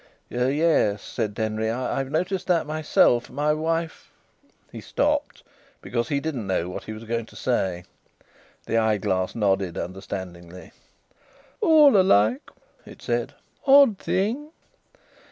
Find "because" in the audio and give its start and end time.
5.79-6.07